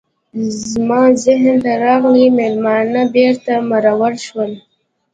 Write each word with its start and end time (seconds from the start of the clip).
زما 0.71 1.01
ذهن 1.23 1.47
ته 1.63 1.71
راغلي 1.83 2.25
میلمانه 2.37 3.01
بیرته 3.13 3.53
مرور 3.69 4.13
شول. 4.25 4.51